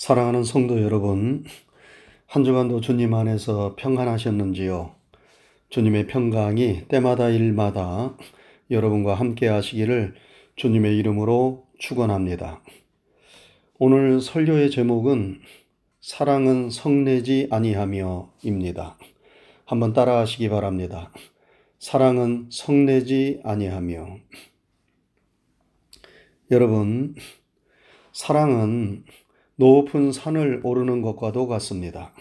사랑하는 0.00 0.44
성도 0.44 0.82
여러분, 0.82 1.44
한 2.26 2.42
주간도 2.42 2.80
주님 2.80 3.12
안에서 3.12 3.76
평안하셨는지요? 3.76 4.94
주님의 5.68 6.06
평강이 6.06 6.88
때마다 6.88 7.28
일마다 7.28 8.16
여러분과 8.70 9.12
함께 9.12 9.46
하시기를 9.46 10.14
주님의 10.56 10.96
이름으로 10.96 11.66
축원합니다. 11.78 12.62
오늘 13.78 14.22
설교의 14.22 14.70
제목은 14.70 15.42
사랑은 16.00 16.70
성내지 16.70 17.48
아니하며입니다. 17.50 18.96
한번 19.66 19.92
따라하시기 19.92 20.48
바랍니다. 20.48 21.12
사랑은 21.78 22.46
성내지 22.50 23.42
아니하며. 23.44 24.16
여러분, 26.52 27.14
사랑은 28.12 29.04
높은 29.60 30.10
산을 30.10 30.62
오르는 30.64 31.02
것과도 31.02 31.46
같습니다. 31.46 32.12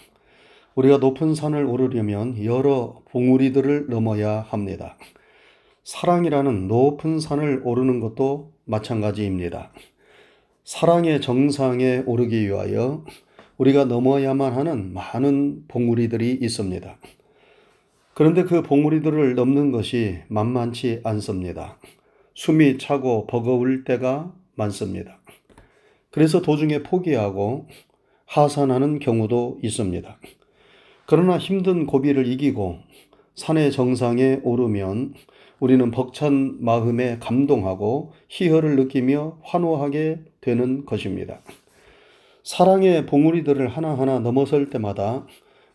우리가 0.76 0.98
높은 0.98 1.36
산을 1.36 1.64
오르려면 1.64 2.44
여러 2.44 3.02
봉우리들을 3.12 3.88
넘어야 3.88 4.42
합니다. 4.42 4.98
사랑이라는 5.86 6.68
높은 6.68 7.22
산을 7.22 7.62
오르는 7.64 8.02
것도 8.02 8.52
마찬가지입니다. 8.66 9.72
사랑의 10.66 11.22
정상에 11.22 12.04
오르기 12.06 12.46
위하여 12.46 13.06
우리가 13.56 13.86
넘어야만 13.86 14.52
하는 14.52 14.94
많은 14.94 15.64
봉우리들이 15.70 16.40
있습니다. 16.42 16.98
그런데 18.16 18.44
그 18.44 18.62
봉우리들을 18.64 19.36
넘는 19.36 19.72
것이 19.72 20.20
만만치 20.28 21.00
않습니다. 21.06 21.78
숨이 22.34 22.80
차고 22.80 23.28
버거울 23.28 23.86
때가 23.86 24.34
많습니다. 24.56 25.19
그래서 26.20 26.42
도중에 26.42 26.84
포기하고 26.84 27.68
하산하는 28.26 29.00
경우도 29.00 29.60
있습니다. 29.64 30.20
그러나 31.06 31.38
힘든 31.38 31.86
고비를 31.86 32.28
이기고 32.28 32.80
산의 33.36 33.72
정상에 33.72 34.42
오르면 34.44 35.14
우리는 35.62 35.92
벅찬 35.92 36.58
마음에 36.60 37.20
감동하고 37.20 38.12
희열을 38.28 38.76
느끼며 38.76 39.40
환호하게 39.44 40.20
되는 40.42 40.86
것입니다. 40.86 41.40
사랑의 42.44 43.06
봉우리들을 43.06 43.70
하나하나 43.70 44.20
넘어설 44.20 44.70
때마다 44.70 45.26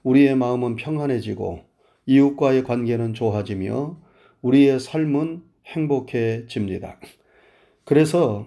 우리의 0.03 0.37
마음은 0.37 0.77
평안해지고 0.77 1.61
이웃과의 2.05 2.65
관계는 2.65 3.15
좋아지며 3.15 3.97
우리의 4.43 4.79
삶은 4.79 5.43
행복해집니다. 5.69 7.01
그래서 7.85 8.47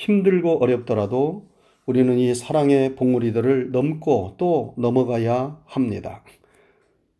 힘들고 0.00 0.62
어렵더라도 0.62 1.46
우리는 1.84 2.18
이 2.18 2.34
사랑의 2.34 2.96
봉우리들을 2.96 3.70
넘고 3.70 4.36
또 4.38 4.74
넘어가야 4.78 5.60
합니다. 5.66 6.24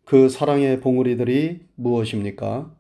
그 0.07 0.31
사랑의 0.31 0.81
봉우리들이 0.81 1.61
무엇입니까? 1.75 2.75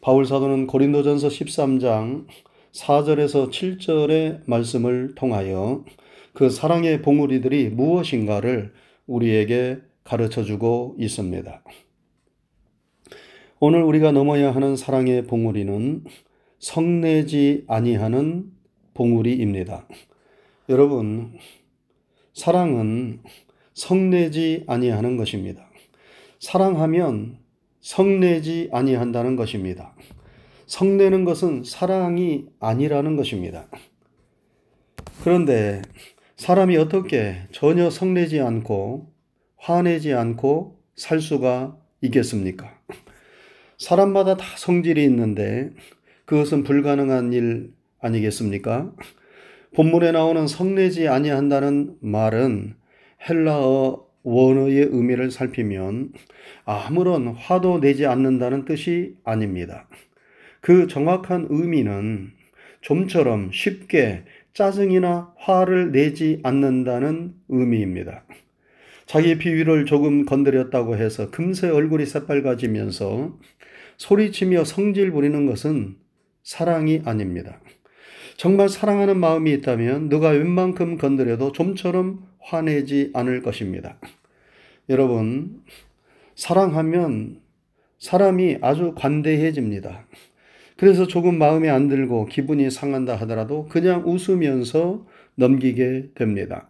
바울 0.00 0.24
사도는 0.24 0.66
고린도전서 0.66 1.28
13장 1.28 2.26
4절에서 2.72 3.50
7절의 3.50 4.40
말씀을 4.46 5.14
통하여 5.14 5.84
그 6.32 6.48
사랑의 6.48 7.02
봉우리들이 7.02 7.70
무엇인가를 7.70 8.72
우리에게 9.06 9.78
가르쳐 10.02 10.44
주고 10.44 10.96
있습니다. 10.98 11.62
오늘 13.60 13.82
우리가 13.82 14.12
넘어야 14.12 14.54
하는 14.54 14.76
사랑의 14.76 15.26
봉우리는 15.26 16.04
성내지 16.58 17.64
아니하는 17.68 18.55
봉우리입니다. 18.96 19.86
여러분, 20.70 21.38
사랑은 22.32 23.20
성내지 23.74 24.64
아니하는 24.66 25.16
것입니다. 25.16 25.68
사랑하면 26.40 27.38
성내지 27.80 28.70
아니한다는 28.72 29.36
것입니다. 29.36 29.94
성내는 30.66 31.24
것은 31.24 31.62
사랑이 31.62 32.46
아니라는 32.58 33.16
것입니다. 33.16 33.68
그런데 35.22 35.82
사람이 36.36 36.76
어떻게 36.78 37.42
전혀 37.52 37.90
성내지 37.90 38.40
않고 38.40 39.12
화내지 39.56 40.14
않고 40.14 40.80
살 40.94 41.20
수가 41.20 41.76
있겠습니까? 42.00 42.78
사람마다 43.78 44.36
다 44.36 44.46
성질이 44.56 45.04
있는데 45.04 45.70
그것은 46.24 46.64
불가능한 46.64 47.32
일 47.32 47.75
아니겠습니까? 48.00 48.92
본문에 49.74 50.12
나오는 50.12 50.46
성내지 50.46 51.08
아니한다는 51.08 51.96
말은 52.00 52.74
헬라어 53.28 54.06
원어의 54.22 54.88
의미를 54.90 55.30
살피면 55.30 56.12
아무런 56.64 57.28
화도 57.28 57.80
내지 57.80 58.06
않는다는 58.06 58.64
뜻이 58.64 59.14
아닙니다. 59.24 59.88
그 60.60 60.88
정확한 60.88 61.46
의미는 61.50 62.32
좀처럼 62.80 63.50
쉽게 63.52 64.24
짜증이나 64.52 65.32
화를 65.36 65.92
내지 65.92 66.40
않는다는 66.42 67.34
의미입니다. 67.48 68.24
자기 69.06 69.38
비위를 69.38 69.84
조금 69.86 70.24
건드렸다고 70.24 70.96
해서 70.96 71.30
금세 71.30 71.68
얼굴이 71.68 72.06
새빨가지면서 72.06 73.38
소리치며 73.98 74.64
성질 74.64 75.12
부리는 75.12 75.46
것은 75.46 75.96
사랑이 76.42 77.02
아닙니다. 77.04 77.60
정말 78.36 78.68
사랑하는 78.68 79.18
마음이 79.18 79.50
있다면 79.54 80.10
누가 80.10 80.28
웬만큼 80.28 80.98
건드려도 80.98 81.52
좀처럼 81.52 82.26
화내지 82.38 83.10
않을 83.14 83.40
것입니다. 83.42 83.98
여러분, 84.90 85.62
사랑하면 86.34 87.40
사람이 87.98 88.58
아주 88.60 88.92
관대해집니다. 88.94 90.06
그래서 90.76 91.06
조금 91.06 91.38
마음에 91.38 91.70
안 91.70 91.88
들고 91.88 92.26
기분이 92.26 92.70
상한다 92.70 93.16
하더라도 93.16 93.66
그냥 93.68 94.02
웃으면서 94.06 95.06
넘기게 95.36 96.10
됩니다. 96.14 96.68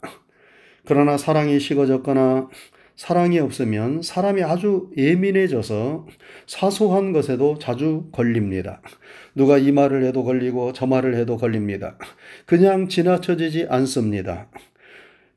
그러나 0.85 1.19
사랑이 1.19 1.59
식어졌거나 1.59 2.49
사랑이 2.97 3.39
없으면 3.39 4.01
사람이 4.01 4.43
아주 4.43 4.91
예민해져서 4.97 6.07
사소한 6.47 7.13
것에도 7.13 7.59
자주 7.59 8.09
걸립니다. 8.11 8.81
누가 9.35 9.59
이 9.59 9.71
말을 9.71 10.03
해도 10.05 10.25
걸리고 10.25 10.73
저 10.73 10.87
말을 10.87 11.15
해도 11.15 11.37
걸립니다. 11.37 11.99
그냥 12.47 12.89
지나쳐지지 12.89 13.67
않습니다. 13.69 14.49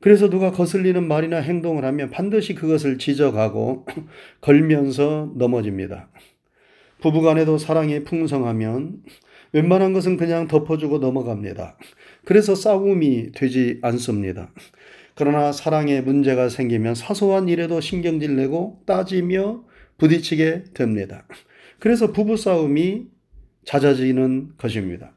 그래서 0.00 0.30
누가 0.30 0.50
거슬리는 0.50 1.06
말이나 1.06 1.36
행동을 1.36 1.84
하면 1.84 2.08
반드시 2.08 2.54
그것을 2.54 2.96
지적하고 2.96 3.84
걸면서 4.40 5.30
넘어집니다. 5.36 6.08
부부간에도 7.02 7.58
사랑이 7.58 8.04
풍성하면 8.04 9.02
웬만한 9.52 9.92
것은 9.92 10.16
그냥 10.16 10.48
덮어주고 10.48 10.98
넘어갑니다. 10.98 11.76
그래서 12.24 12.54
싸움이 12.54 13.32
되지 13.32 13.80
않습니다. 13.82 14.50
그러나 15.20 15.52
사랑에 15.52 16.00
문제가 16.00 16.48
생기면 16.48 16.94
사소한 16.94 17.50
일에도 17.50 17.82
신경질 17.82 18.36
내고 18.36 18.80
따지며 18.86 19.62
부딪히게 19.98 20.72
됩니다. 20.72 21.26
그래서 21.78 22.10
부부싸움이 22.10 23.04
잦아지는 23.66 24.54
것입니다. 24.56 25.12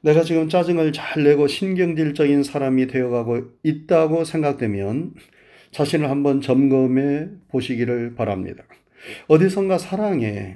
내가 0.00 0.24
지금 0.24 0.48
짜증을 0.48 0.92
잘 0.92 1.22
내고 1.22 1.46
신경질적인 1.46 2.42
사람이 2.42 2.88
되어가고 2.88 3.52
있다고 3.62 4.24
생각되면 4.24 5.14
자신을 5.70 6.10
한번 6.10 6.40
점검해 6.40 7.28
보시기를 7.50 8.16
바랍니다. 8.16 8.64
어디선가 9.28 9.78
사랑에 9.78 10.54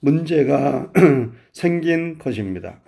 문제가 0.00 0.90
생긴 1.52 2.16
것입니다. 2.16 2.80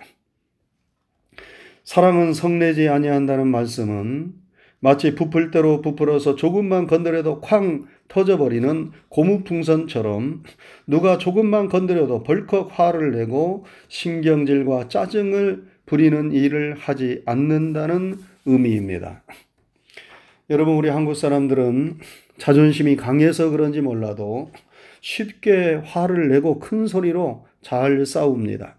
사랑은 1.83 2.33
성내지 2.33 2.89
아니한다는 2.89 3.47
말씀은 3.49 4.44
마치 4.85 5.15
부풀대로 5.15 5.81
부풀어서 5.81 6.35
조금만 6.35 6.85
건드려도 6.85 7.41
쾅 7.41 7.87
터져버리는 8.07 8.91
고무풍선처럼 9.09 10.43
누가 10.85 11.17
조금만 11.17 11.69
건드려도 11.69 12.21
벌컥 12.21 12.69
화를 12.79 13.09
내고 13.13 13.65
신경질과 13.87 14.87
짜증을 14.87 15.65
부리는 15.87 16.31
일을 16.31 16.75
하지 16.77 17.23
않는다는 17.25 18.19
의미입니다. 18.45 19.23
여러분, 20.51 20.75
우리 20.75 20.89
한국 20.89 21.15
사람들은 21.15 21.97
자존심이 22.37 22.95
강해서 22.95 23.49
그런지 23.49 23.81
몰라도 23.81 24.51
쉽게 25.01 25.81
화를 25.83 26.29
내고 26.29 26.59
큰 26.59 26.85
소리로 26.85 27.47
잘 27.63 28.05
싸웁니다. 28.05 28.75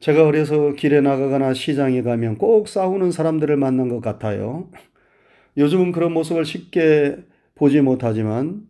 제가 0.00 0.26
그래서 0.26 0.74
길에 0.74 1.00
나가거나 1.00 1.54
시장에 1.54 2.02
가면 2.02 2.36
꼭 2.36 2.68
싸우는 2.68 3.10
사람들을 3.10 3.56
만난 3.56 3.88
것 3.88 4.02
같아요. 4.02 4.68
요즘은 5.58 5.92
그런 5.92 6.12
모습을 6.12 6.44
쉽게 6.44 7.16
보지 7.56 7.80
못하지만 7.80 8.62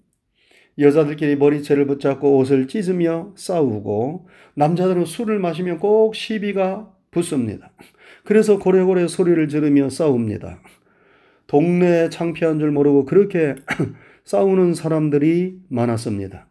여자들끼리 0.78 1.36
머리채를 1.36 1.86
붙잡고 1.86 2.38
옷을 2.38 2.66
찢으며 2.66 3.32
싸우고 3.36 4.28
남자들은 4.54 5.04
술을 5.04 5.38
마시면 5.38 5.80
꼭 5.80 6.14
시비가 6.14 6.90
붙습니다. 7.10 7.72
그래서 8.24 8.58
고래고래 8.58 9.06
소리를 9.06 9.48
지르며 9.48 9.90
싸웁니다. 9.90 10.62
동네 11.46 12.08
창피한 12.08 12.58
줄 12.58 12.70
모르고 12.70 13.04
그렇게 13.04 13.54
싸우는 14.24 14.74
사람들이 14.74 15.58
많았습니다. 15.68 16.48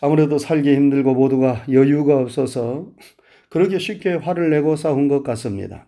아무래도 0.00 0.38
살기 0.38 0.74
힘들고 0.74 1.14
모두가 1.14 1.64
여유가 1.70 2.18
없어서 2.18 2.92
그렇게 3.48 3.78
쉽게 3.78 4.14
화를 4.14 4.50
내고 4.50 4.76
싸운 4.76 5.08
것 5.08 5.22
같습니다. 5.22 5.86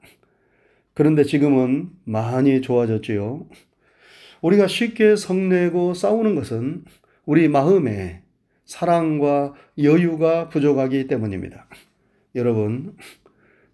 그런데 0.97 1.25
지금은 1.25 1.91
많이 2.05 2.63
좋아졌지요. 2.63 3.47
우리가 4.41 4.67
쉽게 4.67 5.15
성내고 5.15 5.93
싸우는 5.93 6.35
것은 6.35 6.87
우리 7.27 7.49
마음에 7.49 8.23
사랑과 8.65 9.53
여유가 9.77 10.49
부족하기 10.49 11.07
때문입니다. 11.07 11.67
여러분, 12.35 12.97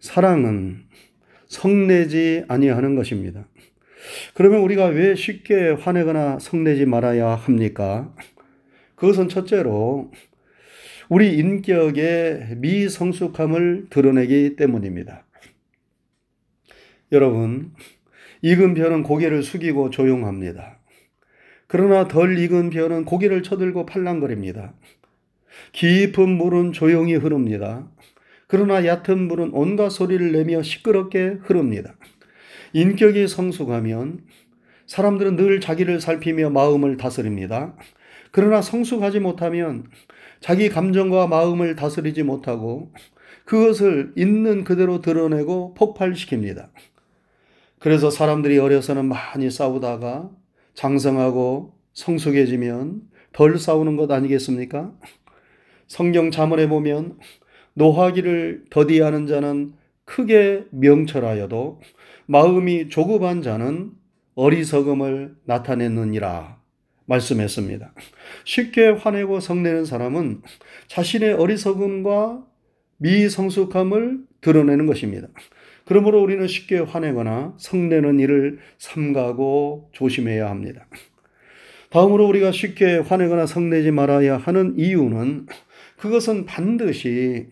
사랑은 0.00 0.82
성내지 1.46 2.44
아니하는 2.48 2.96
것입니다. 2.96 3.46
그러면 4.34 4.60
우리가 4.62 4.86
왜 4.86 5.14
쉽게 5.14 5.76
화내거나 5.78 6.40
성내지 6.40 6.86
말아야 6.86 7.36
합니까? 7.36 8.12
그것은 8.96 9.28
첫째로 9.28 10.10
우리 11.08 11.38
인격의 11.38 12.56
미성숙함을 12.56 13.86
드러내기 13.90 14.56
때문입니다. 14.56 15.24
여러분, 17.12 17.74
익은 18.40 18.72
벼는 18.72 19.02
고개를 19.02 19.42
숙이고 19.42 19.90
조용합니다. 19.90 20.78
그러나 21.66 22.08
덜 22.08 22.38
익은 22.38 22.70
벼는 22.70 23.04
고개를 23.04 23.42
쳐들고 23.42 23.84
팔랑거립니다. 23.84 24.72
깊은 25.72 26.30
물은 26.30 26.72
조용히 26.72 27.14
흐릅니다. 27.14 27.86
그러나 28.46 28.86
얕은 28.86 29.28
물은 29.28 29.50
온갖 29.52 29.90
소리를 29.90 30.32
내며 30.32 30.62
시끄럽게 30.62 31.40
흐릅니다. 31.42 31.94
인격이 32.72 33.28
성숙하면 33.28 34.24
사람들은 34.86 35.36
늘 35.36 35.60
자기를 35.60 36.00
살피며 36.00 36.48
마음을 36.48 36.96
다스립니다. 36.96 37.76
그러나 38.30 38.62
성숙하지 38.62 39.20
못하면 39.20 39.84
자기 40.40 40.70
감정과 40.70 41.26
마음을 41.26 41.76
다스리지 41.76 42.22
못하고 42.22 42.90
그것을 43.44 44.12
있는 44.16 44.64
그대로 44.64 45.02
드러내고 45.02 45.74
폭발시킵니다. 45.76 46.70
그래서 47.82 48.10
사람들이 48.10 48.58
어려서는 48.58 49.06
많이 49.06 49.50
싸우다가 49.50 50.30
장성하고 50.74 51.74
성숙해지면 51.94 53.02
덜 53.32 53.58
싸우는 53.58 53.96
것 53.96 54.08
아니겠습니까? 54.12 54.92
성경 55.88 56.30
자문에 56.30 56.68
보면 56.68 57.18
노하기를 57.74 58.66
더디하는 58.70 59.26
자는 59.26 59.72
크게 60.04 60.66
명철하여도 60.70 61.80
마음이 62.26 62.88
조급한 62.88 63.42
자는 63.42 63.90
어리석음을 64.36 65.34
나타내느니라 65.44 66.60
말씀했습니다. 67.06 67.94
쉽게 68.44 68.90
화내고 68.90 69.40
성내는 69.40 69.86
사람은 69.86 70.42
자신의 70.86 71.32
어리석음과 71.32 72.46
미성숙함을 72.98 74.20
드러내는 74.40 74.86
것입니다. 74.86 75.26
그러므로 75.84 76.22
우리는 76.22 76.46
쉽게 76.46 76.78
화내거나 76.78 77.54
성내는 77.58 78.20
일을 78.20 78.58
삼가고 78.78 79.90
조심해야 79.92 80.48
합니다. 80.48 80.86
다음으로 81.90 82.26
우리가 82.28 82.52
쉽게 82.52 82.98
화내거나 82.98 83.46
성내지 83.46 83.90
말아야 83.90 84.38
하는 84.38 84.78
이유는 84.78 85.46
그것은 85.98 86.46
반드시 86.46 87.48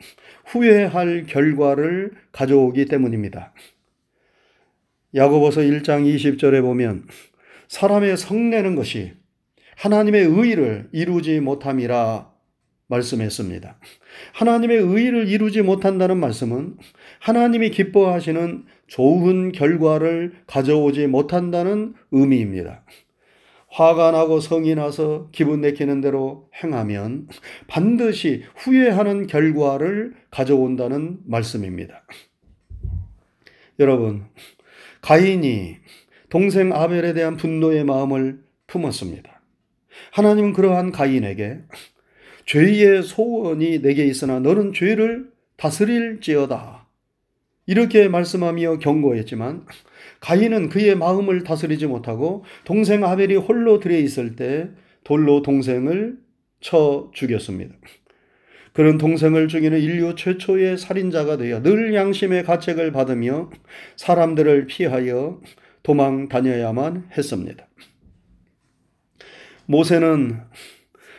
후회할 0.46 1.26
결과를 1.28 2.12
가져오기 2.32 2.86
때문입니다. 2.86 3.52
야고보서 5.14 5.60
1장 5.60 6.04
20절에 6.04 6.62
보면 6.62 7.04
사람의 7.68 8.16
성내는 8.16 8.76
것이 8.76 9.12
하나님의 9.76 10.24
의를 10.24 10.88
이루지 10.92 11.40
못함이라 11.40 12.30
말씀했습니다. 12.88 13.78
하나님의 14.34 14.78
의를 14.78 15.28
이루지 15.28 15.62
못한다는 15.62 16.18
말씀은 16.18 16.76
하나님이 17.20 17.70
기뻐하시는 17.70 18.64
좋은 18.86 19.52
결과를 19.52 20.32
가져오지 20.46 21.06
못한다는 21.06 21.94
의미입니다. 22.10 22.84
화가 23.68 24.10
나고 24.10 24.40
성이 24.40 24.74
나서 24.74 25.28
기분 25.30 25.60
내키는 25.60 26.00
대로 26.00 26.48
행하면 26.62 27.28
반드시 27.68 28.42
후회하는 28.56 29.28
결과를 29.28 30.14
가져온다는 30.30 31.18
말씀입니다. 31.24 32.02
여러분, 33.78 34.24
가인이 35.02 35.76
동생 36.30 36.72
아벨에 36.72 37.12
대한 37.12 37.36
분노의 37.36 37.84
마음을 37.84 38.42
품었습니다. 38.66 39.40
하나님은 40.12 40.52
그러한 40.52 40.90
가인에게 40.90 41.60
죄의 42.46 43.02
소원이 43.02 43.82
내게 43.82 44.06
있으나 44.06 44.40
너는 44.40 44.72
죄를 44.72 45.30
다스릴지어다. 45.56 46.79
이렇게 47.70 48.08
말씀하며 48.08 48.78
경고했지만 48.78 49.64
가인은 50.18 50.70
그의 50.70 50.96
마음을 50.96 51.44
다스리지 51.44 51.86
못하고 51.86 52.44
동생 52.64 53.04
아벨이 53.04 53.36
홀로 53.36 53.78
들여 53.78 53.96
있을 53.96 54.34
때 54.34 54.70
돌로 55.04 55.42
동생을 55.42 56.18
쳐 56.60 57.12
죽였습니다. 57.14 57.76
그런 58.72 58.98
동생을 58.98 59.46
죽이는 59.46 59.78
인류 59.78 60.16
최초의 60.16 60.78
살인자가 60.78 61.36
되어 61.36 61.62
늘 61.62 61.94
양심의 61.94 62.42
가책을 62.42 62.90
받으며 62.90 63.50
사람들을 63.94 64.66
피하여 64.66 65.40
도망 65.84 66.28
다녀야만 66.28 67.10
했습니다. 67.16 67.68
모세는 69.66 70.40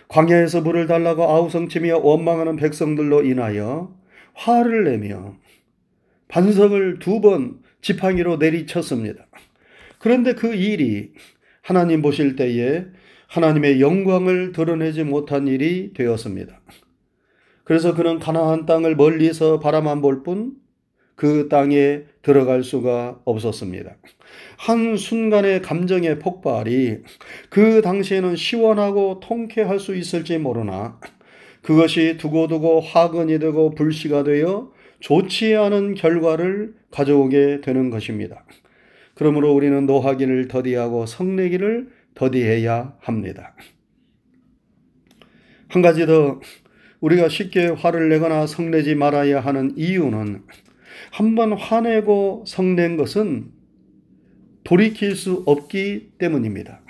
광야에서 0.10 0.60
물을 0.60 0.86
달라고 0.86 1.24
아우성치며 1.24 2.00
원망하는 2.00 2.58
백성들로 2.58 3.24
인하여 3.24 3.96
화를 4.34 4.84
내며 4.84 5.38
반석을 6.32 7.00
두 7.00 7.22
번 7.22 7.60
지팡이로 7.82 8.38
내리쳤습니다. 8.38 9.28
그런데 10.00 10.34
그 10.34 10.54
일이 10.54 11.12
하나님 11.62 12.02
보실 12.02 12.36
때에 12.36 12.86
하나님의 13.28 13.82
영광을 13.82 14.52
드러내지 14.52 15.04
못한 15.04 15.48
일이 15.48 15.94
되었습니다. 15.94 16.62
그래서 17.64 17.94
그는 17.94 18.20
가나안 18.20 18.66
땅을 18.66 18.96
멀리서 18.96 19.60
바라만 19.60 20.02
볼 20.02 20.24
뿐 20.24 20.54
그 21.16 21.50
땅에 21.50 22.02
들어갈 22.24 22.64
수가 22.64 23.20
없었습니다. 23.26 23.96
한 24.58 24.98
순간의 24.98 25.62
감정의 25.62 26.18
폭발이 26.18 26.98
그 27.52 27.82
당시에는 27.84 28.36
시원하고 28.36 29.20
통쾌할 29.20 29.80
수 29.80 29.96
있을지 29.96 30.40
모르나 30.40 31.00
그것이 31.62 32.18
두고두고 32.18 32.82
화근이 32.82 33.38
되고 33.38 33.76
불씨가 33.76 34.24
되어 34.24 34.72
좋지 35.02 35.56
않은 35.56 35.96
결과를 35.96 36.74
가져오게 36.92 37.62
되는 37.62 37.90
것입니다. 37.90 38.46
그러므로 39.16 39.54
우리는 39.54 39.86
노하기를 39.86 40.48
더디하고 40.48 41.06
성내기를 41.06 41.90
더디해야 42.16 42.96
합니다. 43.00 43.56
한 45.68 45.82
가지 45.82 46.06
더 46.06 46.40
우리가 47.00 47.30
쉽게 47.30 47.68
화를 47.68 48.10
내거나 48.10 48.46
성내지 48.46 48.96
말아야 48.96 49.40
하는 49.40 49.74
이유는 49.76 50.44
한번 51.12 51.54
화내고 51.54 52.44
성낸 52.46 52.96
것은 52.98 53.52
돌이킬 54.64 55.16
수 55.16 55.44
없기 55.46 56.12
때문입니다. 56.20 56.82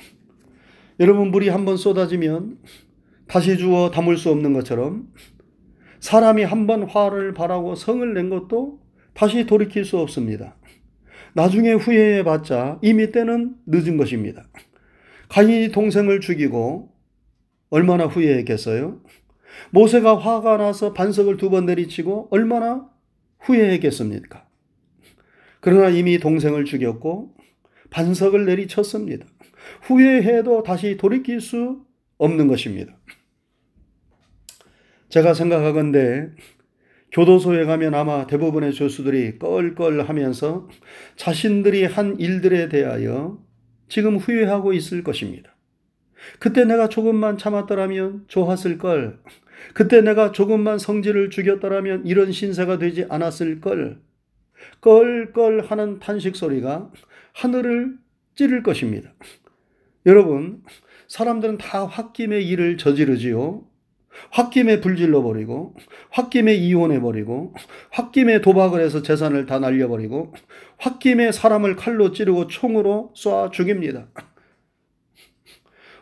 여러분, 1.00 1.32
물이 1.32 1.50
한번 1.50 1.78
쏟아지면 1.78 2.58
다시 3.28 3.58
주워 3.58 3.92
담을 3.92 4.18
수 4.18 4.30
없는 4.30 4.52
것처럼 4.54 5.08
사람이 6.02 6.44
한 6.44 6.68
번 6.68 6.84
화를 6.84 7.34
바라고 7.34 7.76
성을 7.76 8.14
낸 8.14 8.30
것도 8.30 8.82
다시 9.14 9.46
돌이킬 9.46 9.86
수 9.86 9.98
없습니다. 10.00 10.58
나중에 11.34 11.72
후회해 11.74 12.24
봤자 12.24 12.80
이미 12.82 13.12
때는 13.12 13.56
늦은 13.68 13.98
것입니다. 13.98 14.44
가인이 15.30 15.70
동생을 15.72 16.20
죽이고 16.20 16.92
얼마나 17.70 18.06
후회했겠어요? 18.08 19.02
모세가 19.72 20.18
화가 20.18 20.58
나서 20.58 20.92
반석을 20.94 21.38
두 21.38 21.50
번 21.50 21.66
내리치고 21.66 22.28
얼마나 22.32 22.90
후회했겠습니까? 23.40 24.46
그러나 25.62 25.90
이미 25.90 26.18
동생을 26.20 26.66
죽였고 26.66 27.36
반석을 27.92 28.46
내리쳤습니다. 28.46 29.26
후회해도 29.84 30.64
다시 30.64 30.98
돌이킬 30.98 31.40
수 31.42 31.86
없는 32.18 32.48
것입니다. 32.48 32.94
제가 35.12 35.34
생각하건대 35.34 36.30
교도소에 37.12 37.66
가면 37.66 37.94
아마 37.94 38.26
대부분의 38.28 38.72
교수들이 38.72 39.40
껄껄 39.40 40.00
하면서 40.04 40.70
자신들이 41.18 41.84
한 41.84 42.18
일들에 42.18 42.70
대하여 42.70 43.38
지금 43.90 44.16
후회하고 44.16 44.72
있을 44.72 45.04
것입니다. 45.04 45.54
그때 46.40 46.64
내가 46.64 46.88
조금만 46.88 47.38
참았더라면 47.38 48.26
좋았을 48.30 48.78
걸. 48.78 49.20
그때 49.74 50.00
내가 50.00 50.32
조금만 50.32 50.80
성질을 50.80 51.30
죽였더라면 51.30 52.06
이런 52.06 52.32
신세가 52.32 52.80
되지 52.80 53.06
않았을 53.10 53.60
걸. 53.60 54.00
껄껄 54.80 55.66
하는 55.66 56.00
탄식 56.00 56.38
소리가 56.38 56.90
하늘을 57.34 57.98
찌를 58.36 58.64
것입니다. 58.64 59.14
여러분, 60.06 60.64
사람들은 61.10 61.58
다 61.58 61.86
홧김에 61.86 62.40
일을 62.40 62.78
저지르지요. 62.78 63.71
홧김에 64.32 64.82
불질러 64.82 65.22
버리고 65.22 65.76
홧김에 66.18 66.54
이혼해 66.56 67.00
버리고 67.02 67.54
홧김에 67.98 68.42
도박을 68.42 68.82
해서 68.82 69.02
재산을 69.02 69.46
다 69.46 69.60
날려 69.60 69.88
버리고 69.88 70.34
홧김에 70.80 71.32
사람을 71.32 71.76
칼로 71.76 72.12
찌르고 72.12 72.48
총으로 72.48 73.14
쏴 73.16 73.52
죽입니다. 73.52 74.08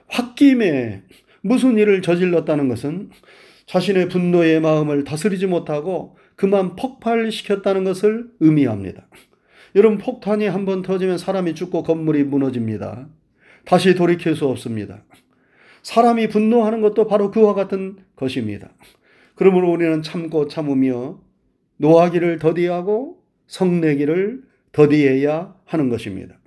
홧김에 0.09 1.03
무슨 1.41 1.77
일을 1.77 2.01
저질렀다는 2.01 2.67
것은 2.67 3.09
자신의 3.67 4.09
분노의 4.09 4.59
마음을 4.61 5.03
다스리지 5.03 5.45
못하고 5.47 6.17
그만 6.35 6.75
폭발시켰다는 6.75 7.83
것을 7.83 8.27
의미합니다. 8.39 9.07
여러분 9.75 9.99
폭탄이 9.99 10.47
한 10.47 10.65
번 10.65 10.81
터지면 10.81 11.17
사람이 11.17 11.53
죽고 11.53 11.83
건물이 11.83 12.23
무너집니다. 12.23 13.07
다시 13.65 13.93
돌이킬 13.93 14.35
수 14.35 14.47
없습니다. 14.47 15.03
사람이 15.83 16.29
분노하는 16.29 16.81
것도 16.81 17.07
바로 17.07 17.31
그와 17.31 17.53
같은 17.53 17.97
것입니다. 18.15 18.69
그러므로 19.35 19.71
우리는 19.71 20.01
참고 20.01 20.47
참으며 20.47 21.19
노하기를 21.77 22.39
더디하고 22.39 23.23
성내기를 23.47 24.43
더디해야 24.71 25.55
하는 25.65 25.89
것입니다. 25.89 26.39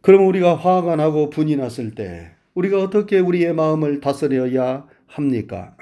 그럼 0.00 0.26
우리가 0.26 0.56
화가 0.56 0.96
나고 0.96 1.30
분이 1.30 1.56
났을 1.56 1.94
때 1.94 2.32
우리가 2.54 2.82
어떻게 2.82 3.18
우리의 3.18 3.54
마음을 3.54 4.00
다스려야 4.00 4.86
합니까? 5.06 5.76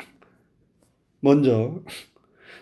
먼저 1.20 1.82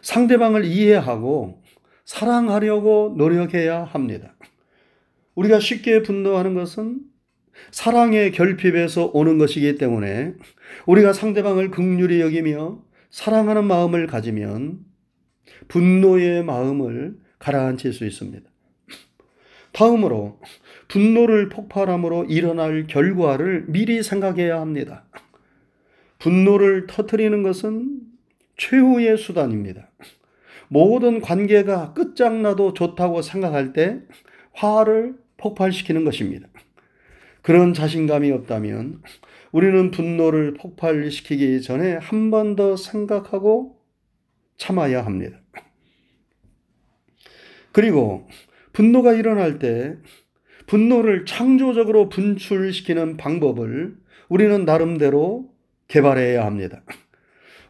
상대방을 0.02 0.64
이해하고 0.64 1.62
사랑하려고 2.04 3.14
노력해야 3.16 3.84
합니다. 3.84 4.34
우리가 5.34 5.60
쉽게 5.60 6.02
분노하는 6.02 6.54
것은 6.54 7.00
사랑의 7.70 8.32
결핍에서 8.32 9.10
오는 9.12 9.38
것이기 9.38 9.76
때문에 9.76 10.34
우리가 10.86 11.12
상대방을 11.12 11.70
극률히 11.70 12.20
여기며 12.20 12.82
사랑하는 13.10 13.64
마음을 13.64 14.06
가지면 14.06 14.80
분노의 15.68 16.44
마음을 16.44 17.16
가라앉힐 17.38 17.92
수 17.92 18.04
있습니다. 18.04 18.48
다음으로 19.72 20.40
분노를 20.88 21.48
폭발함으로 21.48 22.24
일어날 22.24 22.86
결과를 22.86 23.66
미리 23.68 24.02
생각해야 24.02 24.60
합니다. 24.60 25.04
분노를 26.18 26.86
터트리는 26.86 27.42
것은 27.42 28.00
최후의 28.56 29.18
수단입니다. 29.18 29.90
모든 30.68 31.20
관계가 31.20 31.94
끝장나도 31.94 32.74
좋다고 32.74 33.22
생각할 33.22 33.72
때 33.72 34.00
화를 34.52 35.14
폭발시키는 35.36 36.04
것입니다. 36.04 36.48
그런 37.42 37.72
자신감이 37.74 38.30
없다면 38.30 39.02
우리는 39.52 39.90
분노를 39.90 40.54
폭발시키기 40.54 41.62
전에 41.62 41.94
한 41.96 42.30
번 42.30 42.56
더 42.56 42.76
생각하고 42.76 43.78
참아야 44.58 45.04
합니다. 45.06 45.38
그리고 47.72 48.28
분노가 48.72 49.12
일어날 49.12 49.58
때 49.58 49.96
분노를 50.66 51.24
창조적으로 51.24 52.08
분출시키는 52.08 53.16
방법을 53.16 53.96
우리는 54.28 54.64
나름대로 54.64 55.50
개발해야 55.88 56.44
합니다. 56.44 56.82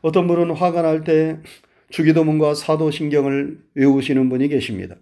어떤 0.01 0.27
분은 0.27 0.51
화가 0.53 0.83
날 0.83 1.05
때 1.05 1.41
주기도문과 1.91 2.55
사도신경을 2.55 3.59
외우시는 3.75 4.29
분이 4.29 4.49
계십니다. 4.49 4.97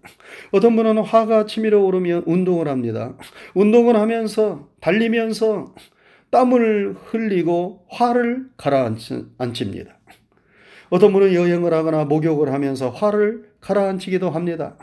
어떤 0.51 0.75
분은 0.75 0.99
화가 0.99 1.45
치밀어 1.45 1.79
오르면 1.81 2.23
운동을 2.25 2.67
합니다. 2.67 3.17
운동을 3.55 3.97
하면서 3.97 4.69
달리면서 4.79 5.75
땀을 6.29 6.95
흘리고 6.95 7.85
화를 7.89 8.47
가라앉힙니다. 8.57 9.97
어떤 10.89 11.11
분은 11.11 11.33
여행을 11.33 11.73
하거나 11.73 12.05
목욕을 12.05 12.53
하면서 12.53 12.89
화를 12.89 13.49
가라앉히기도 13.59 14.29
합니다. 14.29 14.77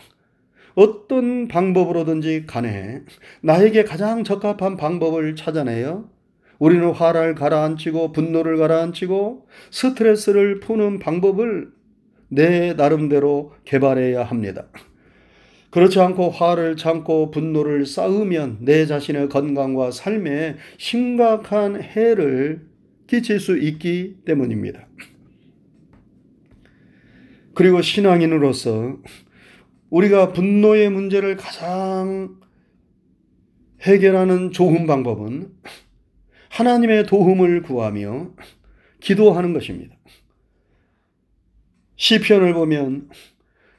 어떤 0.75 1.49
방법으로든지 1.49 2.47
간에 2.47 3.03
나에게 3.43 3.85
가장 3.85 4.25
적합한 4.25 4.77
방법을 4.77 5.37
찾아내어 5.37 6.09
우리는 6.59 6.91
화를 6.91 7.35
가라앉히고 7.35 8.13
분노를 8.13 8.57
가라앉히고 8.59 9.47
스트레스를 9.71 10.61
푸는 10.61 10.99
방법을 10.99 11.74
내 12.35 12.75
나름대로 12.75 13.53
개발해야 13.65 14.25
합니다. 14.25 14.67
그렇지 15.71 15.99
않고 15.99 16.31
화를 16.31 16.77
참고 16.77 17.31
분노를 17.31 17.85
쌓으면 17.85 18.59
내 18.61 18.87
자신의 18.87 19.29
건강과 19.29 19.91
삶에 19.91 20.57
심각한 20.79 21.83
해를 21.83 22.69
끼칠 23.07 23.41
수 23.41 23.59
있기 23.59 24.19
때문입니다. 24.25 24.87
그리고 27.55 27.83
신앙인으로서 27.83 28.99
우리가 29.91 30.33
분노의 30.33 30.91
문제를 30.91 31.37
가장 31.37 32.41
해결하는 33.83 34.51
좋은 34.51 34.87
방법은 34.87 35.53
하나님의 36.51 37.07
도움을 37.07 37.63
구하며 37.63 38.31
기도하는 39.01 39.53
것입니다. 39.53 39.97
시편을 41.97 42.55
보면 42.55 43.11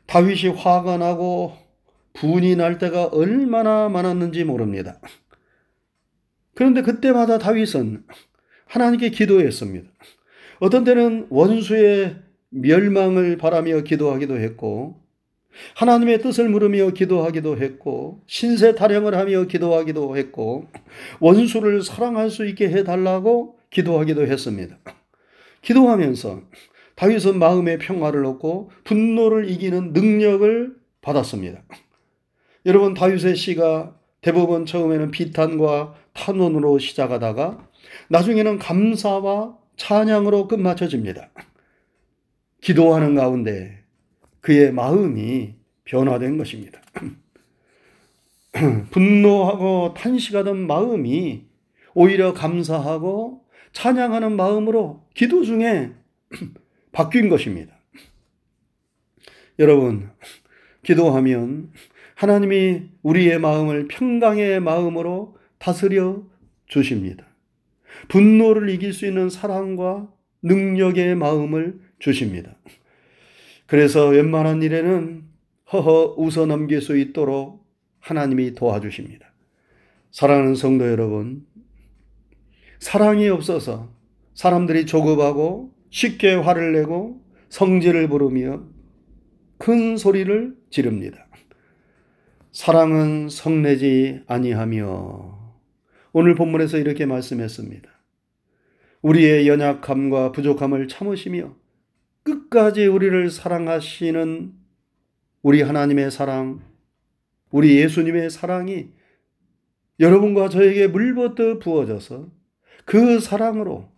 다윗이 0.08 0.54
화가 0.56 0.98
나고 0.98 1.54
분이 2.14 2.56
날 2.56 2.78
때가 2.78 3.06
얼마나 3.08 3.90
많았는지 3.90 4.44
모릅니다. 4.44 5.00
그런데 6.54 6.82
그때마다 6.82 7.38
다윗은 7.38 8.04
하나님께 8.68 9.10
기도했습니다. 9.10 9.90
어떤 10.60 10.84
때는 10.84 11.28
원수의 11.30 12.16
멸망을 12.50 13.38
바라며 13.38 13.82
기도하기도 13.82 14.38
했고, 14.38 15.02
하나님의 15.76 16.22
뜻을 16.22 16.50
물으며 16.50 16.92
기도하기도 16.92 17.58
했고, 17.58 18.22
신세 18.28 18.76
타령을 18.76 19.18
하며 19.18 19.44
기도하기도 19.44 20.18
했고, 20.18 20.68
원수를 21.20 21.82
사랑할 21.84 22.30
수 22.30 22.46
있게 22.46 22.70
해달라고 22.70 23.58
기도하기도 23.70 24.26
했습니다. 24.26 24.78
기도하면서 25.62 26.42
다윗은 26.96 27.40
마음의 27.40 27.80
평화를 27.80 28.25
얻고 28.25 28.72
분노를 28.84 29.50
이기는 29.50 29.94
능력을 29.94 30.75
받았습니다. 31.02 31.62
여러분 32.66 32.94
다윗의 32.94 33.36
시가 33.36 33.96
대부분 34.22 34.66
처음에는 34.66 35.12
비탄과 35.12 35.94
탄원으로 36.14 36.80
시작하다가 36.80 37.70
나중에는 38.10 38.58
감사와 38.58 39.58
찬양으로 39.78 40.48
끝마쳐집니다. 40.48 41.30
기도하는 42.62 43.14
가운데 43.14 43.84
그의 44.42 44.72
마음이 44.72 45.54
변화된 45.84 46.38
것입니다. 46.38 46.82
분노하고 48.90 49.94
탄식하던 49.96 50.66
마음이 50.66 51.46
오히려 51.94 52.34
감사하고 52.34 53.44
찬양하는 53.74 54.36
마음으로 54.36 55.04
기도 55.14 55.44
중에 55.44 55.92
바뀐 56.96 57.28
것입니다. 57.28 57.75
여러분, 59.60 60.10
기도하면 60.82 61.74
하나님이 62.16 62.84
우리의 63.04 63.38
마음을 63.38 63.90
평강의 63.90 64.62
마음으로 64.62 65.36
다스려 65.58 66.24
주십니다. 66.68 67.25
분노를 68.08 68.70
이길 68.70 68.94
수 68.94 69.06
있는 69.06 69.30
사랑과 69.30 70.10
능력의 70.42 71.16
마음을 71.16 71.82
주십니다. 72.00 72.56
그래서 73.68 74.08
웬만한 74.08 74.62
일에는 74.64 75.25
허허 75.74 76.16
웃어 76.18 76.46
넘길 76.46 76.82
수 76.82 76.98
있도록 76.98 77.66
하나님이 78.00 78.54
도와주십니다. 78.54 79.34
사랑하는 80.12 80.56
성도 80.56 80.88
여러분, 80.88 81.46
사랑이 82.80 83.28
없어서 83.28 83.90
사람들이 84.34 84.86
조급하고 84.86 85.75
쉽게 85.96 86.34
화를 86.34 86.74
내고 86.74 87.22
성질을 87.48 88.10
부르며 88.10 88.64
큰 89.58 89.96
소리를 89.96 90.54
지릅니다. 90.70 91.25
사랑은 92.52 93.30
성내지 93.30 94.24
아니하며 94.28 95.62
오늘 96.12 96.36
본문에서 96.36 96.80
이렇게 96.80 97.06
말씀했습니다. 97.06 97.90
우리의 99.04 99.48
연약함과 99.48 100.34
부족함을 100.34 100.90
참으시며 100.90 101.56
끝까지 102.24 102.88
우리를 102.88 103.32
사랑하시는 103.32 104.52
우리 105.44 105.62
하나님의 105.62 106.12
사랑, 106.12 106.60
우리 107.52 107.78
예수님의 107.78 108.32
사랑이 108.32 108.90
여러분과 110.02 110.50
저에게 110.50 110.88
물부터 110.88 111.60
부어져서 111.60 112.28
그 112.84 113.22
사랑으로 113.22 113.95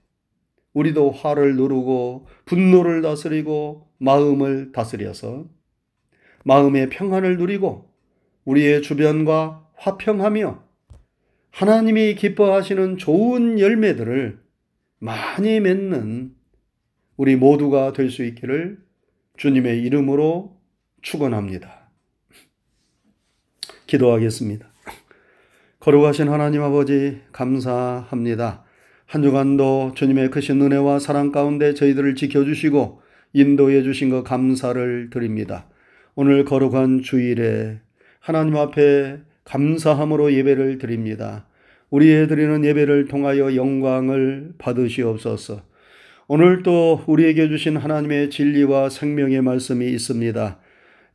우리도 0.77 1.09
화를 1.09 1.55
누르고 1.55 2.27
분노를 2.45 3.01
다스리고 3.01 3.87
마음을 3.97 4.71
다스려서 4.71 5.47
마음의 6.45 6.89
평안을 6.89 7.37
누리고 7.37 7.89
우리의 8.45 8.83
주변과 8.83 9.67
화평하며 9.75 10.63
하나님이 11.49 12.13
기뻐하시는 12.13 12.97
좋은 12.97 13.59
열매들을 13.59 14.39
많이 14.99 15.59
맺는 15.59 16.35
우리 17.17 17.35
모두가 17.35 17.93
될 17.93 18.11
수 18.11 18.23
있기를 18.23 18.77
주님의 19.37 19.81
이름으로 19.81 20.59
축원합니다. 21.01 21.89
기도하겠습니다. 23.87 24.67
거룩하신 25.79 26.29
하나님 26.29 26.61
아버지 26.61 27.21
감사합니다. 27.31 28.66
한 29.07 29.23
주간도 29.23 29.93
주님의 29.95 30.31
크신 30.31 30.61
은혜와 30.61 30.99
사랑 30.99 31.31
가운데 31.31 31.73
저희들을 31.73 32.15
지켜주시고 32.15 33.01
인도해 33.31 33.81
주신 33.81 34.09
것 34.09 34.23
감사를 34.23 35.09
드립니다. 35.09 35.69
오늘 36.13 36.43
거룩한 36.43 37.03
주일에 37.03 37.79
하나님 38.19 38.57
앞에 38.57 39.19
감사함으로 39.45 40.33
예배를 40.33 40.77
드립니다. 40.77 41.47
우리의 41.89 42.27
드리는 42.27 42.65
예배를 42.65 43.07
통하여 43.07 43.55
영광을 43.55 44.51
받으시옵소서. 44.57 45.61
오늘 46.27 46.61
또 46.63 47.01
우리에게 47.07 47.47
주신 47.47 47.77
하나님의 47.77 48.29
진리와 48.29 48.89
생명의 48.89 49.41
말씀이 49.41 49.87
있습니다. 49.89 50.59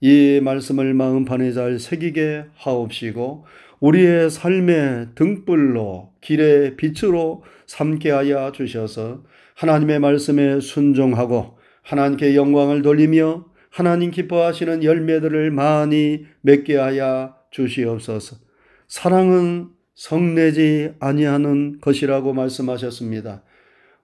이 0.00 0.40
말씀을 0.42 0.94
마음판에 0.94 1.52
잘 1.52 1.78
새기게 1.78 2.46
하옵시고 2.56 3.44
우리의 3.82 4.30
삶의 4.30 5.08
등불로 5.16 6.12
길의 6.20 6.76
빛으로 6.76 7.42
삼게 7.66 8.10
하여 8.12 8.52
주셔서 8.52 9.24
하나님의 9.56 9.98
말씀에 9.98 10.60
순종하고 10.60 11.58
하나님께 11.82 12.36
영광을 12.36 12.82
돌리며 12.82 13.44
하나님 13.70 14.12
기뻐하시는 14.12 14.84
열매들을 14.84 15.50
많이 15.50 16.26
맺게 16.42 16.76
하여 16.76 17.34
주시옵소서. 17.50 18.36
사랑은 18.86 19.70
성내지 19.96 20.92
아니하는 21.00 21.80
것이라고 21.80 22.34
말씀하셨습니다. 22.34 23.42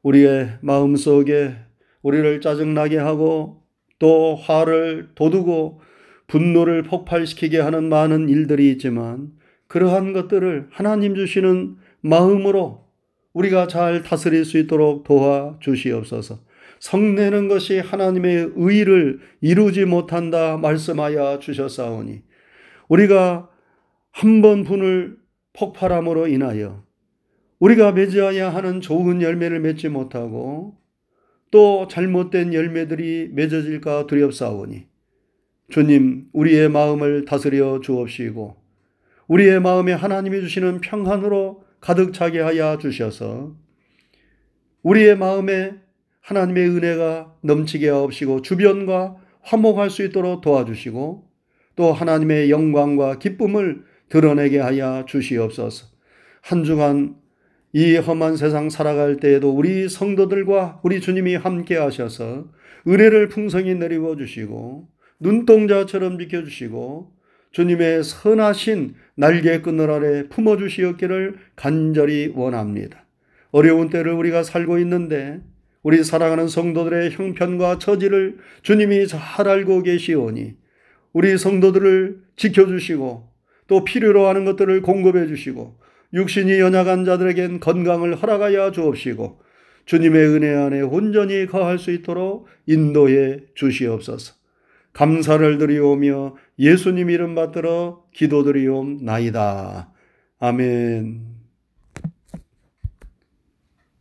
우리의 0.02 0.58
마음 0.60 0.96
속에 0.96 1.54
우리를 2.02 2.40
짜증나게 2.40 2.96
하고 2.96 3.62
또 4.00 4.34
화를 4.34 5.10
돋우고 5.14 5.82
분노를 6.26 6.82
폭발시키게 6.82 7.60
하는 7.60 7.88
많은 7.88 8.28
일들이 8.28 8.72
있지만 8.72 9.37
그러한 9.68 10.12
것들을 10.12 10.68
하나님 10.70 11.14
주시는 11.14 11.76
마음으로 12.00 12.86
우리가 13.32 13.68
잘 13.68 14.02
다스릴 14.02 14.44
수 14.44 14.58
있도록 14.58 15.04
도와 15.04 15.56
주시옵소서. 15.60 16.40
성내는 16.80 17.48
것이 17.48 17.78
하나님의 17.78 18.52
의를 18.56 19.20
이루지 19.40 19.84
못한다 19.84 20.56
말씀하여 20.56 21.38
주셨사오니 21.40 22.22
우리가 22.88 23.50
한 24.12 24.42
번 24.42 24.64
분을 24.64 25.16
폭발함으로 25.52 26.28
인하여 26.28 26.84
우리가 27.58 27.92
맺어야 27.92 28.54
하는 28.54 28.80
좋은 28.80 29.22
열매를 29.22 29.60
맺지 29.60 29.88
못하고 29.88 30.76
또 31.50 31.88
잘못된 31.88 32.54
열매들이 32.54 33.30
맺어질까 33.32 34.06
두렵사오니 34.06 34.86
주님 35.70 36.26
우리의 36.32 36.68
마음을 36.68 37.24
다스려 37.24 37.80
주옵시고 37.80 38.56
우리의 39.28 39.60
마음에 39.60 39.92
하나님이 39.92 40.40
주시는 40.40 40.80
평안으로 40.80 41.62
가득 41.80 42.12
차게 42.12 42.40
하여 42.40 42.78
주셔서 42.78 43.54
우리의 44.82 45.16
마음에 45.16 45.74
하나님의 46.22 46.68
은혜가 46.70 47.34
넘치게 47.42 47.88
하옵시고 47.88 48.42
주변과 48.42 49.16
화목할 49.42 49.90
수 49.90 50.02
있도록 50.04 50.40
도와주시고 50.40 51.28
또 51.76 51.92
하나님의 51.92 52.50
영광과 52.50 53.18
기쁨을 53.18 53.84
드러내게 54.08 54.58
하여 54.58 55.04
주시옵소서. 55.06 55.86
한 56.40 56.64
주간 56.64 57.16
이 57.72 57.96
험한 57.96 58.36
세상 58.36 58.70
살아갈 58.70 59.16
때에도 59.16 59.50
우리 59.50 59.88
성도들과 59.88 60.80
우리 60.82 61.00
주님이 61.00 61.36
함께 61.36 61.76
하셔서 61.76 62.46
은혜를 62.86 63.28
풍성히 63.28 63.74
내리고 63.74 64.16
주시고 64.16 64.88
눈동자처럼 65.20 66.16
비켜 66.16 66.42
주시고 66.42 67.12
주님의 67.52 68.04
선하신 68.04 68.94
날개 69.18 69.60
끈을 69.60 69.90
아래 69.90 70.28
품어주시었기를 70.28 71.38
간절히 71.56 72.32
원합니다. 72.36 73.04
어려운 73.50 73.90
때를 73.90 74.12
우리가 74.12 74.44
살고 74.44 74.78
있는데 74.78 75.40
우리 75.82 76.04
사랑하는 76.04 76.46
성도들의 76.46 77.10
형편과 77.10 77.80
처지를 77.80 78.38
주님이 78.62 79.08
잘 79.08 79.48
알고 79.48 79.82
계시오니 79.82 80.54
우리 81.12 81.36
성도들을 81.36 82.20
지켜주시고 82.36 83.28
또 83.66 83.84
필요로 83.84 84.28
하는 84.28 84.44
것들을 84.44 84.82
공급해 84.82 85.26
주시고 85.26 85.76
육신이 86.12 86.60
연약한 86.60 87.04
자들에겐 87.04 87.58
건강을 87.58 88.14
허락하여 88.14 88.70
주옵시고 88.70 89.40
주님의 89.86 90.28
은혜 90.28 90.54
안에 90.54 90.80
온전히 90.82 91.46
거할 91.46 91.80
수 91.80 91.90
있도록 91.90 92.46
인도해 92.66 93.40
주시옵소서. 93.56 94.37
감사를 94.92 95.58
드리오며 95.58 96.34
예수님 96.58 97.10
이름 97.10 97.34
받들어 97.34 98.04
기도드리옵나이다. 98.12 99.92
아멘. 100.40 101.37